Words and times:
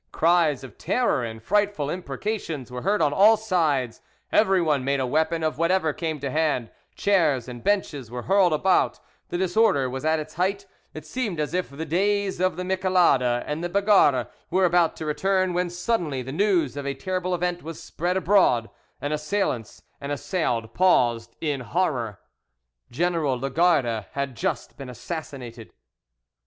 Cries 0.11 0.63
of 0.63 0.79
terror 0.79 1.23
and 1.23 1.43
frightful 1.43 1.91
imprecations 1.91 2.71
were 2.71 2.81
heard 2.81 3.03
on 3.03 3.13
all 3.13 3.37
sides, 3.37 4.01
everyone 4.31 4.83
made 4.83 4.99
a 4.99 5.05
weapon 5.05 5.43
of 5.43 5.59
whatever 5.59 5.93
came 5.93 6.19
to 6.21 6.31
hand, 6.31 6.71
chairs 6.95 7.47
and 7.47 7.63
benches 7.63 8.09
were 8.09 8.23
hurled 8.23 8.51
about, 8.51 8.99
the 9.29 9.37
disorder 9.37 9.87
was 9.87 10.03
at 10.03 10.17
its 10.17 10.33
height; 10.33 10.65
it 10.95 11.05
seemed 11.05 11.39
as 11.39 11.53
if 11.53 11.69
the 11.69 11.85
days 11.85 12.39
of 12.39 12.55
the 12.55 12.63
Michelade 12.63 13.21
and 13.45 13.63
the 13.63 13.69
Bagarre 13.69 14.27
were 14.49 14.65
about 14.65 14.95
to 14.95 15.05
return, 15.05 15.53
when 15.53 15.69
suddenly 15.69 16.23
the 16.23 16.31
news 16.31 16.75
of 16.75 16.87
a 16.87 16.95
terrible 16.95 17.35
event 17.35 17.61
was 17.61 17.79
spread 17.79 18.17
abroad, 18.17 18.71
and 18.99 19.13
assailants 19.13 19.83
and 20.01 20.11
assailed 20.11 20.73
paused 20.73 21.35
in 21.41 21.59
horror. 21.59 22.17
General 22.89 23.37
Lagarde 23.39 24.07
had 24.13 24.35
just 24.35 24.77
been 24.77 24.89
assassinated. 24.89 25.71